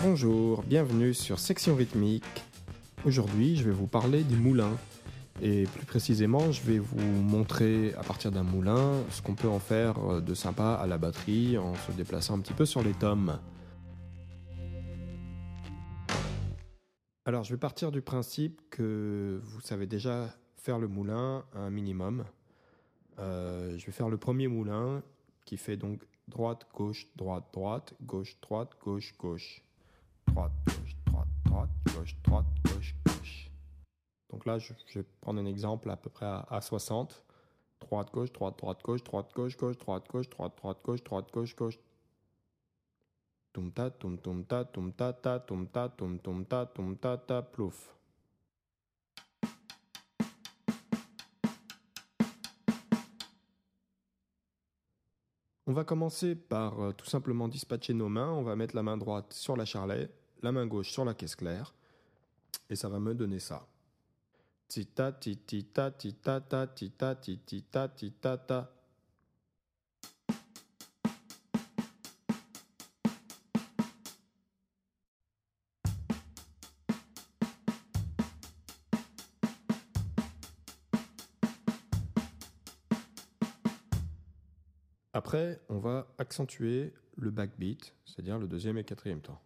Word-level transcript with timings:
Bonjour, 0.00 0.62
bienvenue 0.62 1.12
sur 1.12 1.40
Section 1.40 1.74
Rythmique. 1.74 2.22
Aujourd'hui, 3.04 3.56
je 3.56 3.64
vais 3.64 3.72
vous 3.72 3.88
parler 3.88 4.22
des 4.22 4.36
moulins. 4.36 4.78
Et 5.42 5.64
plus 5.64 5.86
précisément, 5.86 6.52
je 6.52 6.62
vais 6.62 6.78
vous 6.78 7.00
montrer 7.00 7.94
à 7.94 8.04
partir 8.04 8.30
d'un 8.30 8.44
moulin 8.44 9.02
ce 9.10 9.22
qu'on 9.22 9.34
peut 9.34 9.48
en 9.48 9.58
faire 9.58 10.22
de 10.22 10.34
sympa 10.34 10.74
à 10.74 10.86
la 10.86 10.98
batterie 10.98 11.58
en 11.58 11.74
se 11.74 11.90
déplaçant 11.90 12.36
un 12.36 12.38
petit 12.38 12.52
peu 12.52 12.64
sur 12.64 12.80
les 12.84 12.92
tomes. 12.92 13.40
Alors, 17.24 17.42
je 17.42 17.52
vais 17.52 17.58
partir 17.58 17.90
du 17.90 18.00
principe 18.00 18.62
que 18.70 19.40
vous 19.42 19.60
savez 19.62 19.88
déjà 19.88 20.32
faire 20.56 20.78
le 20.78 20.86
moulin 20.86 21.44
un 21.54 21.70
minimum. 21.70 22.24
Euh, 23.18 23.76
je 23.76 23.84
vais 23.84 23.92
faire 23.92 24.08
le 24.08 24.16
premier 24.16 24.46
moulin 24.46 25.02
qui 25.44 25.56
fait 25.56 25.76
donc 25.76 26.04
droite, 26.28 26.68
gauche, 26.72 27.08
droite, 27.16 27.48
droite, 27.52 27.94
gauche, 28.00 28.36
droite, 28.40 28.70
gauche, 28.80 29.12
gauche. 29.18 29.64
Droite, 30.38 30.52
gauche, 30.66 30.94
droite, 31.04 31.28
droite, 31.46 31.70
gauche, 31.84 32.16
droite, 32.22 32.46
gauche, 32.64 32.94
gauche. 33.04 33.50
Donc 34.30 34.46
là, 34.46 34.60
je, 34.60 34.72
vais 34.94 35.04
prendre 35.20 35.40
un 35.40 35.46
exemple 35.46 35.90
à 35.90 35.96
peu 35.96 36.10
près 36.10 36.26
à, 36.26 36.60
60. 36.60 37.24
Droite, 37.80 38.12
gauche, 38.12 38.32
droite, 38.32 38.56
droite, 38.56 38.80
gauche, 38.84 39.02
droite, 39.02 39.32
gauche, 39.34 39.56
gauche, 39.56 39.76
droite, 39.78 40.08
gauche, 40.08 40.30
droite, 40.30 40.56
droite, 40.56 40.78
gauche, 40.84 41.02
droite, 41.02 41.32
gauche, 41.32 41.56
gauche. 41.56 41.80
Tum 43.52 43.72
ta, 43.72 43.90
tum 43.90 44.16
tum 44.18 44.44
ta, 44.44 44.64
tum 44.64 44.92
ta 44.92 45.12
ta, 45.12 45.40
tum 45.40 45.66
ta, 45.66 45.88
tum 45.88 46.20
tum 46.20 46.44
ta, 46.44 46.66
tum 46.66 46.96
ta 46.96 47.16
ta, 47.16 47.42
plouf. 47.42 47.96
On 55.66 55.72
va 55.72 55.82
commencer 55.82 56.36
par 56.36 56.80
euh, 56.80 56.92
tout 56.92 57.06
simplement 57.06 57.48
dispatcher 57.48 57.92
nos 57.92 58.08
mains. 58.08 58.30
On 58.30 58.42
va 58.42 58.54
mettre 58.54 58.76
la 58.76 58.84
main 58.84 58.96
droite 58.96 59.32
sur 59.32 59.56
la 59.56 59.64
charlet, 59.64 60.08
la 60.42 60.52
main 60.52 60.66
gauche 60.66 60.90
sur 60.90 61.04
la 61.04 61.14
caisse 61.14 61.36
claire, 61.36 61.74
et 62.70 62.76
ça 62.76 62.88
va 62.88 62.98
me 62.98 63.14
donner 63.14 63.38
ça. 63.38 63.66
Après, 85.14 85.60
on 85.68 85.78
va 85.78 86.06
accentuer 86.18 86.92
le 87.16 87.30
backbeat, 87.30 87.92
c'est-à-dire 88.04 88.38
le 88.38 88.46
deuxième 88.46 88.78
et 88.78 88.84
quatrième 88.84 89.20
temps. 89.20 89.40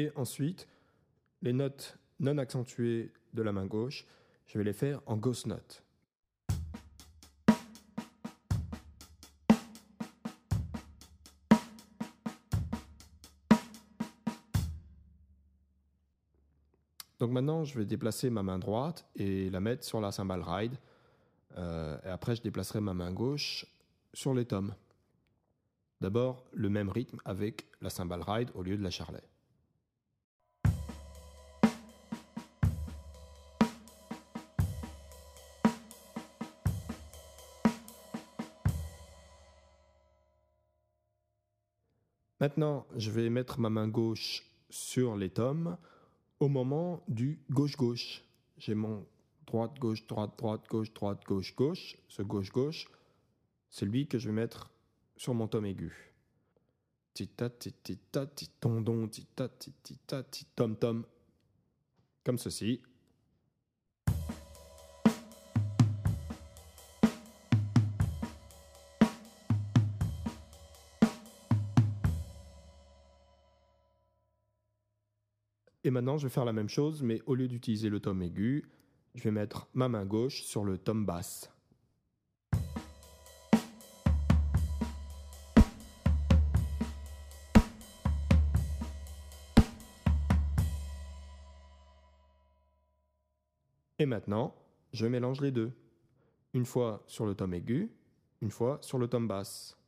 Et 0.00 0.10
ensuite, 0.16 0.66
les 1.42 1.52
notes 1.52 1.98
non 2.20 2.38
accentuées 2.38 3.12
de 3.34 3.42
la 3.42 3.52
main 3.52 3.66
gauche, 3.66 4.06
je 4.46 4.56
vais 4.56 4.64
les 4.64 4.72
faire 4.72 5.02
en 5.04 5.18
ghost 5.18 5.46
note. 5.46 5.84
Donc 17.18 17.30
maintenant, 17.30 17.64
je 17.64 17.78
vais 17.78 17.84
déplacer 17.84 18.30
ma 18.30 18.42
main 18.42 18.58
droite 18.58 19.06
et 19.16 19.50
la 19.50 19.60
mettre 19.60 19.84
sur 19.84 20.00
la 20.00 20.12
cymbale 20.12 20.40
ride. 20.40 20.78
Euh, 21.58 21.98
et 22.06 22.08
après, 22.08 22.36
je 22.36 22.40
déplacerai 22.40 22.80
ma 22.80 22.94
main 22.94 23.12
gauche 23.12 23.66
sur 24.14 24.32
les 24.32 24.46
tomes. 24.46 24.74
D'abord, 26.00 26.46
le 26.54 26.70
même 26.70 26.88
rythme 26.88 27.20
avec 27.26 27.66
la 27.82 27.90
cymbale 27.90 28.22
ride 28.22 28.50
au 28.54 28.62
lieu 28.62 28.78
de 28.78 28.82
la 28.82 28.88
charlet. 28.88 29.20
Maintenant, 42.40 42.86
je 42.96 43.10
vais 43.10 43.28
mettre 43.28 43.60
ma 43.60 43.68
main 43.68 43.86
gauche 43.86 44.42
sur 44.70 45.14
les 45.16 45.28
tomes 45.28 45.76
au 46.40 46.48
moment 46.48 47.04
du 47.06 47.38
gauche-gauche. 47.50 48.24
J'ai 48.56 48.74
mon 48.74 49.06
droite-gauche, 49.46 50.06
droite-droite, 50.06 50.66
gauche-droite, 50.68 51.22
gauche-gauche. 51.26 51.98
Ce 52.08 52.22
gauche-gauche, 52.22 52.88
c'est 53.68 53.84
lui 53.84 54.06
que 54.06 54.18
je 54.18 54.28
vais 54.28 54.34
mettre 54.34 54.70
sur 55.16 55.34
mon 55.34 55.48
tome 55.48 55.66
aigu. 55.66 56.14
Tita, 57.12 57.50
tita, 57.50 58.26
titondon, 58.26 59.08
tita, 59.08 59.48
tita, 59.48 60.22
tom 60.56 60.76
tom. 60.76 61.04
Comme 62.24 62.38
ceci. 62.38 62.80
Et 75.82 75.90
maintenant, 75.90 76.18
je 76.18 76.26
vais 76.26 76.32
faire 76.32 76.44
la 76.44 76.52
même 76.52 76.68
chose, 76.68 77.02
mais 77.02 77.22
au 77.24 77.34
lieu 77.34 77.48
d'utiliser 77.48 77.88
le 77.88 78.00
tome 78.00 78.20
aigu, 78.20 78.64
je 79.14 79.22
vais 79.22 79.30
mettre 79.30 79.66
ma 79.72 79.88
main 79.88 80.04
gauche 80.04 80.42
sur 80.42 80.62
le 80.62 80.76
tome 80.76 81.06
basse. 81.06 81.50
Et 93.98 94.04
maintenant, 94.04 94.54
je 94.92 95.06
mélange 95.06 95.40
les 95.40 95.50
deux. 95.50 95.72
Une 96.52 96.66
fois 96.66 97.04
sur 97.06 97.24
le 97.24 97.34
tome 97.34 97.54
aigu, 97.54 97.90
une 98.42 98.50
fois 98.50 98.78
sur 98.82 98.98
le 98.98 99.08
tome 99.08 99.28
basse. 99.28 99.79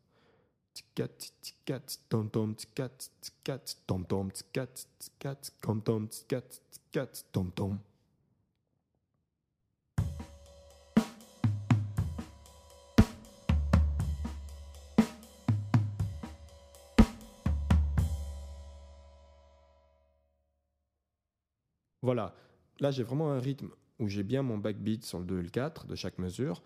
Voilà, 22.02 22.34
là 22.80 22.90
j'ai 22.90 23.04
vraiment 23.04 23.30
un 23.30 23.38
rythme 23.38 23.70
où 24.00 24.08
j'ai 24.08 24.24
bien 24.24 24.42
mon 24.42 24.58
backbeat 24.58 25.04
sur 25.04 25.20
le 25.20 25.24
2 25.24 25.38
et 25.38 25.42
le 25.42 25.48
4 25.50 25.86
de 25.86 25.94
chaque 25.94 26.18
mesure, 26.18 26.62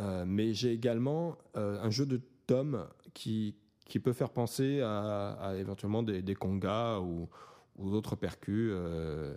euh, 0.00 0.24
mais 0.26 0.52
j'ai 0.52 0.72
également 0.72 1.38
euh, 1.56 1.80
un 1.80 1.90
jeu 1.90 2.06
de 2.06 2.20
tomes 2.48 2.88
qui, 3.14 3.54
qui 3.84 4.00
peut 4.00 4.12
faire 4.12 4.30
penser 4.30 4.80
à, 4.82 5.54
éventuellement 5.56 6.02
des, 6.02 6.34
congas 6.34 6.98
ou, 6.98 7.28
ou 7.76 7.90
d'autres 7.90 8.16
percus 8.16 8.72
euh, 8.74 9.36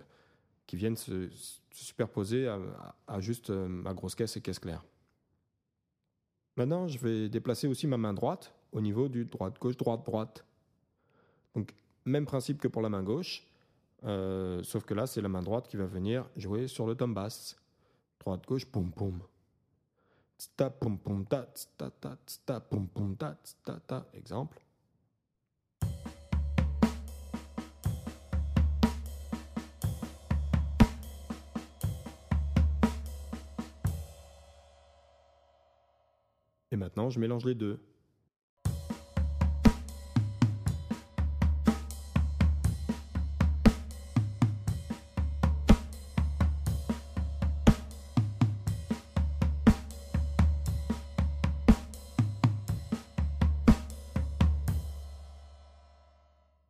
qui 0.66 0.74
viennent 0.76 0.96
se, 0.96 1.30
superposer 1.70 2.48
à, 3.06 3.20
juste 3.20 3.50
euh, 3.50 3.68
ma 3.68 3.94
grosse 3.94 4.16
caisse 4.16 4.36
et 4.36 4.40
caisse 4.40 4.58
claire. 4.58 4.84
Maintenant, 6.56 6.88
je 6.88 6.98
vais 6.98 7.28
déplacer 7.28 7.66
aussi 7.66 7.86
ma 7.86 7.96
main 7.96 8.12
droite 8.12 8.54
au 8.72 8.80
niveau 8.80 9.08
du 9.08 9.24
droite, 9.24 9.58
gauche, 9.60 9.76
droite, 9.76 10.04
droite. 10.04 10.44
Donc, 11.54 11.74
même 12.04 12.26
principe 12.26 12.60
que 12.60 12.68
pour 12.68 12.82
la 12.82 12.88
main 12.88 13.02
gauche, 13.02 13.46
euh, 14.04 14.62
sauf 14.62 14.84
que 14.84 14.94
là, 14.94 15.06
c'est 15.06 15.20
la 15.20 15.28
main 15.28 15.42
droite 15.42 15.68
qui 15.68 15.76
va 15.76 15.86
venir 15.86 16.28
jouer 16.36 16.68
sur 16.68 16.86
le 16.86 16.94
tom 16.94 17.14
basse. 17.14 17.56
Droite, 18.20 18.44
gauche, 18.46 18.66
poum, 18.66 18.90
poum. 18.90 19.20
Exemple. 24.14 24.64
Et 36.70 36.76
maintenant, 36.76 37.10
je 37.10 37.20
mélange 37.20 37.44
les 37.44 37.54
deux. 37.54 37.91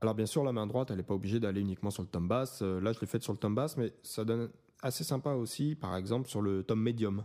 Alors 0.03 0.17
bien 0.17 0.27
sûr, 0.27 0.43
la 0.43 0.51
main 0.51 0.67
droite, 0.67 0.91
elle 0.91 0.97
n'est 0.97 1.05
pas 1.05 1.15
obligée 1.15 1.39
d'aller 1.39 1.61
uniquement 1.61 1.91
sur 1.91 2.03
le 2.03 2.09
tom 2.09 2.27
basse. 2.27 2.61
Euh, 2.63 2.81
là, 2.81 2.93
je 2.93 2.99
l'ai 2.99 3.07
faite 3.07 3.23
sur 3.23 3.33
le 3.33 3.39
tom 3.39 3.55
basse, 3.55 3.77
mais 3.77 3.93
ça 4.03 4.25
donne 4.25 4.51
assez 4.83 5.05
sympa 5.05 5.35
aussi, 5.35 5.77
par 5.77 5.97
exemple, 5.97 6.29
sur 6.29 6.43
le 6.43 6.65
tom 6.65 6.83
médium. 6.83 7.25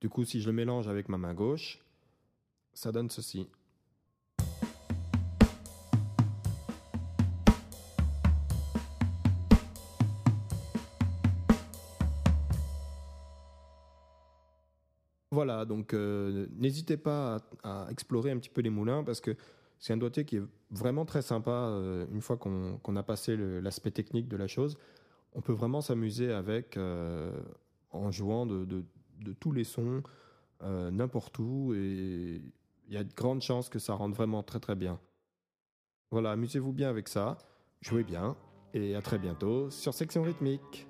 Du 0.00 0.08
coup, 0.08 0.24
si 0.24 0.40
je 0.40 0.46
le 0.46 0.52
mélange 0.52 0.88
avec 0.88 1.08
ma 1.08 1.18
main 1.18 1.34
gauche, 1.34 1.84
ça 2.72 2.90
donne 2.90 3.10
ceci. 3.10 3.46
Voilà, 15.30 15.64
donc 15.64 15.94
euh, 15.94 16.48
n'hésitez 16.56 16.96
pas 16.96 17.38
à, 17.62 17.86
explorer 17.88 18.32
un 18.32 18.38
petit 18.38 18.50
peu 18.50 18.62
les 18.62 18.70
moulins 18.70 19.04
parce 19.04 19.20
que 19.20 19.36
c'est 19.84 19.92
un 19.92 19.98
doigté 19.98 20.24
qui 20.24 20.36
est 20.36 20.42
vraiment 20.70 21.04
très 21.04 21.20
sympa 21.20 21.50
euh, 21.50 22.06
une 22.10 22.22
fois 22.22 22.38
qu'on 22.38 22.96
a 22.96 23.02
passé 23.02 23.36
l'aspect 23.36 23.90
technique 23.90 24.28
de 24.28 24.36
la 24.38 24.46
chose. 24.46 24.78
On 25.34 25.42
peut 25.42 25.52
vraiment 25.52 25.82
s'amuser 25.82 26.32
avec 26.32 26.78
euh, 26.78 27.30
en 27.90 28.10
jouant 28.10 28.46
de, 28.46 28.82
tous 29.40 29.52
les 29.52 29.64
sons, 29.64 30.02
n'importe 30.62 31.38
où, 31.38 31.74
et 31.74 32.40
il 32.88 32.94
y 32.94 32.96
a 32.96 33.04
de 33.04 33.12
grandes 33.12 33.42
chances 33.42 33.68
que 33.68 33.78
ça 33.78 33.92
rende 33.92 34.14
vraiment 34.14 34.42
très 34.42 34.58
très 34.58 34.74
bien. 34.74 34.98
Voilà, 36.10 36.30
amusez-vous 36.30 36.72
bien 36.72 36.88
avec 36.88 37.06
ça, 37.06 37.36
jouez 37.82 38.04
bien, 38.04 38.38
et 38.72 38.94
à 38.94 39.02
très 39.02 39.18
bientôt 39.18 39.68
sur 39.68 39.92
Section 39.92 40.22
Rythmique. 40.22 40.88